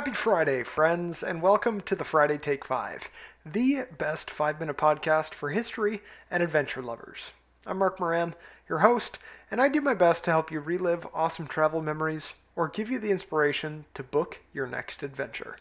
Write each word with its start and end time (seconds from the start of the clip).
Happy 0.00 0.12
Friday, 0.12 0.62
friends, 0.62 1.22
and 1.22 1.42
welcome 1.42 1.82
to 1.82 1.94
the 1.94 2.06
Friday 2.06 2.38
Take 2.38 2.64
5, 2.64 3.10
the 3.44 3.84
best 3.98 4.30
five 4.30 4.58
minute 4.58 4.78
podcast 4.78 5.34
for 5.34 5.50
history 5.50 6.00
and 6.30 6.42
adventure 6.42 6.80
lovers. 6.80 7.32
I'm 7.66 7.76
Mark 7.76 8.00
Moran, 8.00 8.34
your 8.66 8.78
host, 8.78 9.18
and 9.50 9.60
I 9.60 9.68
do 9.68 9.82
my 9.82 9.92
best 9.92 10.24
to 10.24 10.30
help 10.30 10.50
you 10.50 10.58
relive 10.58 11.06
awesome 11.12 11.46
travel 11.46 11.82
memories 11.82 12.32
or 12.56 12.66
give 12.66 12.90
you 12.90 12.98
the 12.98 13.10
inspiration 13.10 13.84
to 13.92 14.02
book 14.02 14.40
your 14.54 14.66
next 14.66 15.02
adventure. 15.02 15.58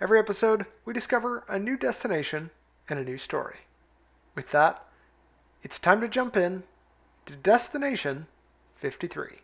Every 0.00 0.18
episode, 0.18 0.66
we 0.84 0.92
discover 0.92 1.44
a 1.48 1.56
new 1.56 1.76
destination 1.76 2.50
and 2.88 2.98
a 2.98 3.04
new 3.04 3.16
story. 3.16 3.58
With 4.34 4.50
that, 4.50 4.84
it's 5.62 5.78
time 5.78 6.00
to 6.00 6.08
jump 6.08 6.36
in 6.36 6.64
to 7.26 7.36
Destination 7.36 8.26
53. 8.74 9.38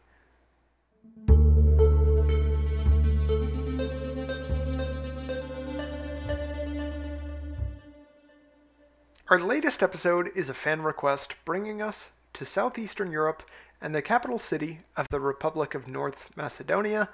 Our 9.31 9.39
latest 9.39 9.83
episode 9.83 10.31
is 10.35 10.49
a 10.49 10.55
fan 10.55 10.81
request 10.81 11.35
bringing 11.45 11.83
us 11.83 12.09
to 12.33 12.47
southeastern 12.47 13.13
Europe 13.13 13.43
and 13.79 13.95
the 13.95 14.01
capital 14.01 14.39
city 14.39 14.79
of 14.97 15.07
the 15.11 15.21
Republic 15.21 15.75
of 15.75 15.87
North 15.87 16.31
Macedonia, 16.35 17.11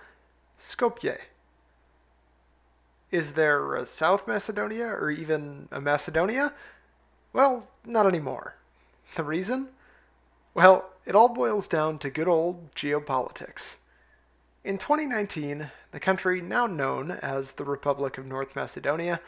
Skopje. 0.57 1.19
Is 3.11 3.33
there 3.33 3.75
a 3.75 3.85
South 3.85 4.29
Macedonia 4.29 4.87
or 4.87 5.11
even 5.11 5.67
a 5.73 5.81
Macedonia? 5.81 6.53
Well, 7.33 7.67
not 7.85 8.07
anymore. 8.07 8.55
The 9.17 9.25
reason? 9.25 9.71
Well, 10.55 10.89
it 11.05 11.17
all 11.17 11.35
boils 11.35 11.67
down 11.67 11.99
to 11.99 12.11
good 12.11 12.29
old 12.29 12.73
geopolitics. 12.77 13.75
In 14.63 14.79
2019, 14.79 15.69
the 15.91 15.99
country 15.99 16.41
now 16.41 16.69
known 16.69 17.11
as 17.11 17.51
the 17.51 17.65
Republic 17.65 18.19
of 18.19 18.27
North 18.27 18.55
Macedonia 18.55 19.21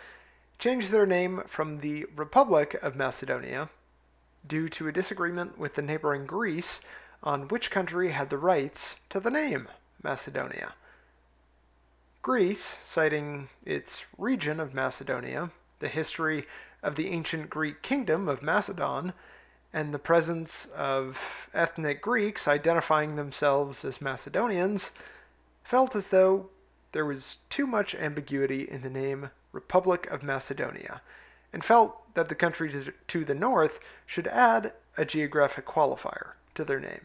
changed 0.59 0.91
their 0.91 1.07
name 1.07 1.43
from 1.47 1.79
the 1.79 2.07
Republic 2.17 2.75
of 2.83 2.97
Macedonia 2.97 3.69
due 4.47 4.69
to 4.69 4.89
a 4.89 4.93
disagreement 4.93 5.59
with 5.59 5.75
the 5.75 5.83
neighboring 5.83 6.27
Greece 6.27 6.81
on 7.23 7.49
which 7.49 7.71
country 7.71 8.11
had 8.11 8.31
the 8.31 8.39
rights 8.39 8.97
to 9.11 9.21
the 9.21 9.31
name 9.31 9.69
Macedonia. 10.03 10.75
Greece, 12.23 12.75
citing 12.85 13.49
its 13.65 14.05
region 14.19 14.61
of 14.61 14.75
Macedonia, 14.75 15.51
the 15.79 15.89
history 15.89 16.47
of 16.83 16.97
the 16.97 17.09
ancient 17.09 17.51
Greek 17.51 17.83
kingdom 17.83 18.29
of 18.29 18.43
Macedon, 18.43 19.13
and 19.73 19.93
the 19.93 19.99
presence 19.99 20.67
of 20.75 21.19
ethnic 21.53 22.01
Greeks 22.01 22.49
identifying 22.49 23.17
themselves 23.17 23.85
as 23.85 24.01
Macedonians, 24.01 24.91
felt 25.65 25.95
as 25.95 26.09
though 26.09 26.49
there 26.93 27.05
was 27.05 27.39
too 27.51 27.67
much 27.67 27.95
ambiguity 27.95 28.63
in 28.63 28.83
the 28.83 28.91
name 28.91 29.31
Republic 29.53 30.07
of 30.11 30.23
Macedonia, 30.23 31.01
and 31.53 31.65
felt 31.65 32.15
that 32.15 32.29
the 32.29 32.35
countries 32.35 32.89
to 33.09 33.25
the 33.25 33.35
north 33.35 33.81
should 34.05 34.27
add 34.27 34.73
a 34.97 35.05
geographic 35.05 35.67
qualifier 35.67 36.33
to 36.55 36.65
their 36.65 36.81
name. 36.81 37.03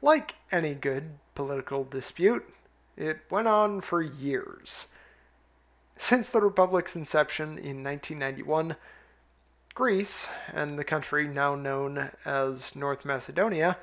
Like 0.00 0.34
any 0.50 0.74
good 0.74 1.18
political 1.34 1.84
dispute, 1.84 2.48
it 2.96 3.20
went 3.30 3.48
on 3.48 3.80
for 3.80 4.02
years. 4.02 4.86
Since 5.96 6.30
the 6.30 6.40
Republic's 6.40 6.96
inception 6.96 7.58
in 7.58 7.84
1991, 7.84 8.76
Greece, 9.74 10.26
and 10.52 10.78
the 10.78 10.84
country 10.84 11.28
now 11.28 11.54
known 11.54 12.10
as 12.24 12.74
North 12.74 13.04
Macedonia, 13.04 13.78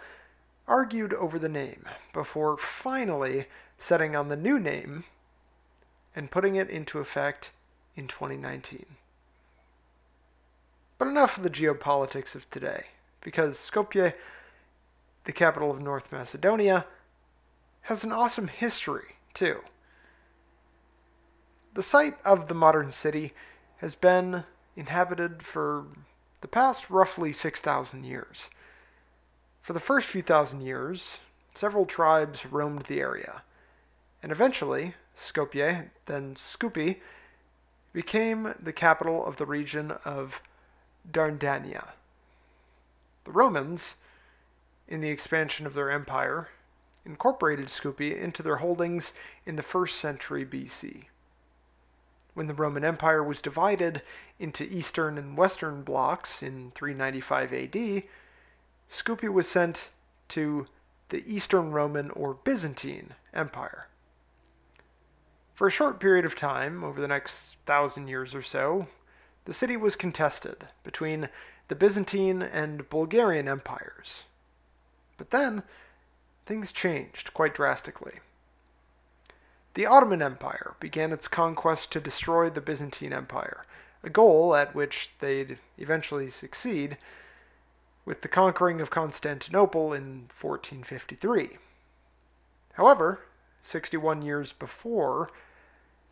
argued 0.68 1.14
over 1.14 1.40
the 1.40 1.50
name 1.50 1.86
before 2.14 2.58
finally 2.58 3.48
setting 3.80 4.16
on 4.16 4.28
the 4.28 4.36
new 4.36 4.60
name 4.60 5.04
and 6.16 6.32
putting 6.32 6.56
it 6.56 6.70
into 6.70 7.00
effect 7.00 7.52
in 7.96 8.08
2019. 8.08 8.86
But 10.98 11.08
enough 11.08 11.38
of 11.38 11.44
the 11.44 11.50
geopolitics 11.50 12.36
of 12.36 12.50
today, 12.50 12.88
because 13.22 13.58
Skopje, 13.58 14.14
the 15.26 15.32
capital 15.32 15.72
of 15.72 15.82
North 15.82 16.12
Macedonia, 16.12 16.86
has 17.82 18.04
an 18.04 18.12
awesome 18.12 18.48
history, 18.48 19.16
too. 19.34 19.60
The 21.74 21.84
site 21.84 22.18
of 22.26 22.48
the 22.48 22.54
modern 22.54 22.92
city 22.92 23.34
has 23.78 23.96
been 23.96 24.44
inhabited 24.76 25.42
for 25.44 25.86
the 26.42 26.48
past 26.48 26.90
roughly 26.90 27.32
6,000 27.32 28.04
years. 28.04 28.50
For 29.62 29.74
the 29.74 29.80
first 29.80 30.08
few 30.08 30.22
thousand 30.22 30.62
years, 30.62 31.18
several 31.54 31.86
tribes 31.86 32.46
roamed 32.46 32.86
the 32.86 33.00
area, 33.00 33.44
and 34.24 34.32
eventually 34.32 34.96
Skopje, 35.20 35.90
then 36.06 36.36
Skupi, 36.36 36.98
became 37.94 38.54
the 38.62 38.74
capital 38.74 39.26
of 39.26 39.38
the 39.38 39.46
region 39.46 39.92
of 40.06 40.42
Dardania. 41.10 41.90
The 43.26 43.32
Romans, 43.32 43.96
in 44.88 45.02
the 45.02 45.10
expansion 45.10 45.66
of 45.66 45.74
their 45.74 45.92
empire, 45.92 46.50
incorporated 47.06 47.68
Skupi 47.68 48.18
into 48.18 48.44
their 48.44 48.58
holdings 48.58 49.14
in 49.46 49.56
the 49.56 49.64
first 49.64 50.00
century 50.00 50.46
BC. 50.46 51.06
When 52.34 52.48
the 52.48 52.54
Roman 52.54 52.86
Empire 52.86 53.24
was 53.24 53.42
divided 53.42 54.02
into 54.40 54.64
eastern 54.64 55.18
and 55.18 55.36
western 55.36 55.82
blocks 55.84 56.42
in 56.42 56.72
395 56.76 57.54
AD, 57.54 58.04
Skupi 58.90 59.32
was 59.32 59.48
sent 59.48 59.90
to 60.30 60.68
the 61.10 61.24
Eastern 61.28 61.72
Roman 61.72 62.12
or 62.12 62.36
Byzantine 62.36 63.16
Empire. 63.34 63.88
For 65.60 65.68
a 65.68 65.72
short 65.72 66.00
period 66.00 66.24
of 66.24 66.38
time, 66.38 66.86
over 66.86 67.02
the 67.02 67.08
next 67.10 67.58
thousand 67.66 68.08
years 68.08 68.34
or 68.34 68.42
so, 68.42 68.88
the 69.44 69.52
city 69.52 69.76
was 69.76 69.98
contested 69.98 70.70
between 70.86 71.28
the 71.68 71.76
Byzantine 71.76 72.42
and 72.42 72.90
Bulgarian 72.90 73.50
empires. 73.50 74.24
But 75.18 75.32
then, 75.32 75.64
things 76.46 76.72
changed 76.72 77.34
quite 77.34 77.54
drastically. 77.54 78.20
The 79.74 79.86
Ottoman 79.86 80.22
Empire 80.22 80.76
began 80.80 81.12
its 81.12 81.28
conquest 81.28 81.92
to 81.92 82.00
destroy 82.00 82.50
the 82.50 82.62
Byzantine 82.62 83.12
Empire, 83.12 83.66
a 84.02 84.10
goal 84.10 84.56
at 84.56 84.74
which 84.74 85.12
they'd 85.20 85.58
eventually 85.78 86.30
succeed 86.30 86.98
with 88.06 88.22
the 88.22 88.30
conquering 88.30 88.80
of 88.80 88.92
Constantinople 88.92 89.92
in 89.92 90.30
1453. 90.40 91.58
However, 92.76 93.20
61 93.62 94.22
years 94.22 94.54
before, 94.54 95.30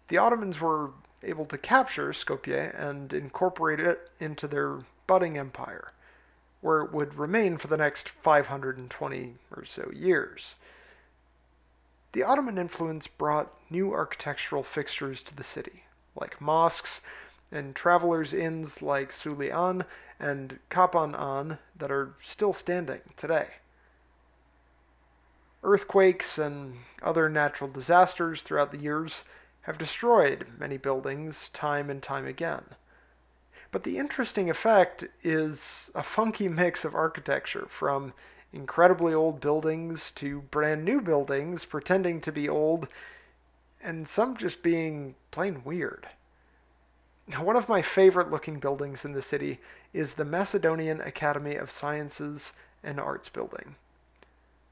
the 0.07 0.18
Ottomans 0.18 0.59
were 0.59 0.91
able 1.23 1.45
to 1.45 1.57
capture 1.57 2.09
Skopje 2.09 2.73
and 2.79 3.12
incorporate 3.12 3.79
it 3.79 4.09
into 4.19 4.47
their 4.47 4.79
budding 5.07 5.38
empire, 5.38 5.91
where 6.62 6.81
it 6.81 6.94
would 6.94 7.16
remain 7.16 7.57
for 7.57 7.68
the 7.68 7.78
next 7.78 8.09
520 8.09 9.35
or 9.56 9.66
so 9.66 9.90
years. 9.94 10.56
The 12.13 12.23
Ottoman 12.23 12.57
influence 12.57 13.07
brought 13.07 13.53
new 13.69 13.94
architectural 13.94 14.63
fixtures 14.63 15.22
to 15.23 15.35
the 15.35 15.44
city, 15.44 15.84
like 16.16 16.40
mosques 16.40 17.00
and 17.51 17.75
travelers' 17.75 18.34
inns 18.34 18.81
like 18.81 19.12
Suli 19.12 19.50
An 19.50 19.84
and 20.19 20.59
Kapan 20.69 21.13
An 21.13 21.59
that 21.78 21.91
are 21.91 22.13
still 22.22 22.53
standing 22.53 23.01
today. 23.16 23.47
Earthquakes 25.63 26.38
and 26.38 26.75
other 27.01 27.29
natural 27.29 27.69
disasters 27.69 28.41
throughout 28.41 28.72
the 28.72 28.78
years 28.78 29.22
have 29.67 29.78
destroyed 29.78 30.47
many 30.57 30.78
buildings 30.78 31.50
time 31.50 31.89
and 31.89 32.01
time 32.01 32.25
again. 32.25 32.63
But 33.69 33.83
the 33.83 33.97
interesting 33.97 34.49
effect 34.49 35.03
is 35.23 35.91
a 35.93 36.02
funky 36.02 36.47
mix 36.47 36.85
of 36.85 36.96
architecture 36.96 37.67
from 37.69 38.14
incredibly 38.53 39.14
old 39.14 39.41
buildings 39.41 40.14
to 40.14 40.40
brand 40.52 40.85
new 40.85 41.02
buildings 41.02 41.66
pretending 41.66 42.22
to 42.22 42.31
be 42.31 42.47
old, 42.47 42.87
and 43.84 44.08
some 44.08 44.37
just 44.37 44.64
being 44.64 45.16
plain 45.31 45.61
weird. 45.66 46.08
One 47.37 47.58
of 47.58 47.67
my 47.67 47.81
favorite 47.81 48.31
looking 48.31 48.59
buildings 48.61 49.03
in 49.03 49.11
the 49.11 49.22
city 49.22 49.59
is 49.91 50.13
the 50.13 50.23
Macedonian 50.23 51.02
Academy 51.02 51.58
of 51.58 51.70
Sciences 51.70 52.53
and 52.84 53.02
Arts 53.02 53.28
building 53.28 53.75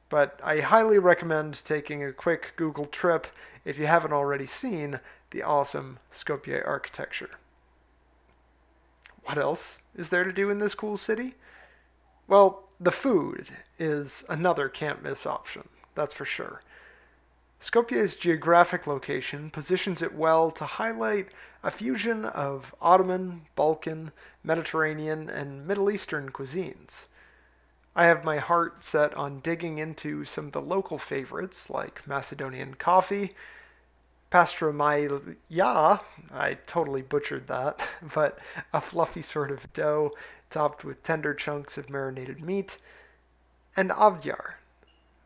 but 0.09 0.39
I 0.43 0.59
highly 0.59 0.99
recommend 0.99 1.63
taking 1.65 2.03
a 2.03 2.13
quick 2.13 2.53
Google 2.55 2.85
trip 2.85 3.27
if 3.63 3.77
you 3.77 3.87
haven't 3.87 4.13
already 4.13 4.45
seen 4.45 4.99
the 5.31 5.43
awesome 5.43 5.99
Skopje 6.11 6.65
architecture. 6.65 7.31
What 9.23 9.37
else 9.37 9.79
is 9.95 10.09
there 10.09 10.23
to 10.23 10.31
do 10.31 10.49
in 10.49 10.59
this 10.59 10.75
cool 10.75 10.97
city? 10.97 11.35
Well, 12.27 12.69
the 12.79 12.91
food 12.91 13.49
is 13.79 14.23
another 14.29 14.69
can't 14.69 15.03
miss 15.03 15.25
option, 15.25 15.67
that's 15.95 16.13
for 16.13 16.25
sure. 16.25 16.61
Skopje's 17.59 18.15
geographic 18.15 18.85
location 18.85 19.49
positions 19.49 20.01
it 20.01 20.13
well 20.13 20.51
to 20.51 20.65
highlight 20.65 21.29
a 21.63 21.71
fusion 21.71 22.25
of 22.25 22.75
Ottoman, 22.81 23.41
Balkan, 23.55 24.11
Mediterranean, 24.43 25.29
and 25.29 25.65
Middle 25.65 25.89
Eastern 25.89 26.31
cuisines. 26.31 27.05
I 27.95 28.05
have 28.07 28.25
my 28.25 28.39
heart 28.39 28.83
set 28.83 29.13
on 29.13 29.39
digging 29.39 29.77
into 29.77 30.25
some 30.25 30.47
of 30.47 30.51
the 30.51 30.61
local 30.61 30.97
favorites 30.97 31.69
like 31.69 32.05
Macedonian 32.05 32.73
coffee, 32.73 33.33
pastramaia, 34.31 36.01
I 36.33 36.55
totally 36.65 37.01
butchered 37.01 37.47
that, 37.47 37.81
but 38.13 38.39
a 38.73 38.81
fluffy 38.81 39.21
sort 39.21 39.49
of 39.49 39.71
dough 39.71 40.11
topped 40.49 40.83
with 40.83 41.03
tender 41.03 41.33
chunks 41.33 41.77
of 41.77 41.89
marinated 41.89 42.41
meat, 42.41 42.77
and 43.77 43.89
avdyar, 43.91 44.55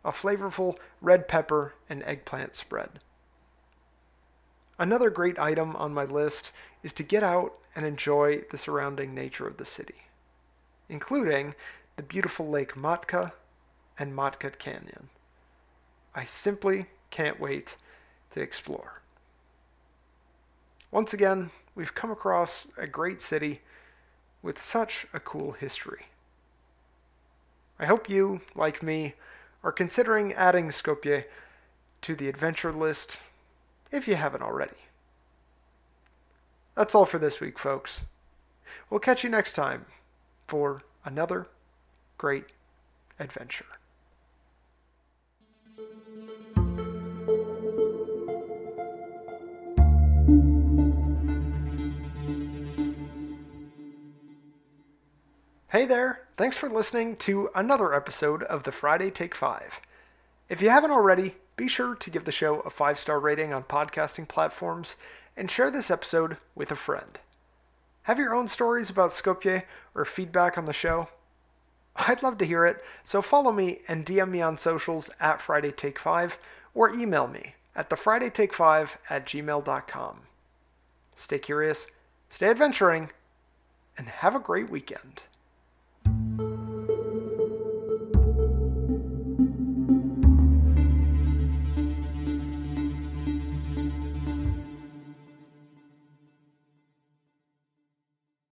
a 0.06 0.12
flavorful 0.12 0.76
red 1.02 1.28
pepper 1.28 1.74
and 1.90 2.04
eggplant 2.04 2.56
spread. 2.56 3.00
Another 4.78 5.10
great 5.10 5.40
item 5.40 5.76
on 5.76 5.94
my 5.94 6.06
list 6.06 6.52
is 6.84 6.94
to 6.94 7.04
get 7.04 7.24
out 7.24 7.54
and 7.76 7.86
enjoy 7.86 8.44
the 8.52 8.58
surrounding 8.58 9.14
nature 9.14 9.48
of 9.48 9.58
the 9.58 9.66
city, 9.66 10.04
including 10.88 11.54
the 12.00 12.04
beautiful 12.04 12.48
Lake 12.48 12.78
Matka 12.78 13.34
and 13.98 14.16
Matka 14.16 14.52
Canyon. 14.52 15.10
I 16.16 16.24
simply 16.24 16.86
can't 17.10 17.42
wait 17.42 17.76
to 18.32 18.40
explore. 18.40 19.02
Once 20.92 21.14
again, 21.14 21.52
we've 21.76 21.94
come 21.94 22.10
across 22.10 22.66
a 22.78 22.88
great 22.88 23.20
city 23.20 23.60
with 24.42 24.58
such 24.58 25.08
a 25.14 25.20
cool 25.20 25.52
history. 25.52 26.06
I 27.78 27.86
hope 27.86 28.10
you, 28.10 28.40
like 28.56 28.82
me, 28.82 29.16
are 29.62 29.74
considering 29.74 30.34
adding 30.36 30.70
Skopje 30.70 31.26
to 32.04 32.16
the 32.16 32.30
adventure 32.30 32.72
list 32.72 33.18
if 33.92 34.08
you 34.08 34.16
haven't 34.16 34.42
already. 34.42 34.78
That's 36.78 36.96
all 36.96 37.06
for 37.06 37.20
this 37.20 37.42
week, 37.42 37.60
folks. 37.60 38.00
We'll 38.90 39.02
catch 39.02 39.26
you 39.26 39.30
next 39.30 39.52
time 39.52 39.86
for 40.48 40.82
another 41.04 41.48
great 42.20 42.46
adventure. 43.18 43.66
Hey 55.70 55.86
there, 55.86 56.28
thanks 56.36 56.58
for 56.58 56.70
listening 56.70 57.16
to 57.18 57.50
another 57.56 57.94
episode 57.94 58.44
of 58.44 58.64
the 58.64 58.72
Friday 58.72 59.10
Take 59.10 59.34
5. 59.34 59.80
If 60.50 60.62
you 60.62 60.70
haven't 60.70 60.92
already, 60.92 61.36
be 61.56 61.70
sure 61.70 61.96
to 61.96 62.10
give 62.10 62.26
the 62.26 62.32
show 62.34 62.60
a 62.62 62.70
five 62.70 63.00
star 63.00 63.20
rating 63.20 63.54
on 63.54 63.64
podcasting 63.64 64.28
platforms 64.28 64.98
and 65.38 65.50
share 65.50 65.72
this 65.72 65.90
episode 65.90 66.36
with 66.54 66.70
a 66.70 66.76
friend. 66.76 67.18
Have 68.04 68.20
your 68.20 68.36
own 68.36 68.50
stories 68.50 68.90
about 68.90 69.12
Skopje 69.12 69.64
or 69.96 70.04
feedback 70.04 70.58
on 70.58 70.66
the 70.66 70.74
show? 70.74 71.08
I'd 72.08 72.24
love 72.24 72.38
to 72.38 72.46
hear 72.46 72.66
it, 72.66 72.84
so 73.04 73.22
follow 73.22 73.52
me 73.52 73.82
and 73.88 74.06
DM 74.06 74.30
me 74.30 74.42
on 74.42 74.58
socials 74.58 75.10
at 75.20 75.42
Friday 75.42 75.72
Take 75.72 76.00
5 76.00 76.38
or 76.74 76.90
email 76.92 77.28
me 77.28 77.56
at 77.76 77.90
thefridaytake5 77.90 78.90
at 79.10 79.26
gmail.com. 79.26 80.20
Stay 81.18 81.40
curious, 81.40 81.88
stay 82.30 82.50
adventuring, 82.50 83.10
and 83.98 84.08
have 84.08 84.34
a 84.34 84.40
great 84.40 84.70
weekend. 84.70 85.24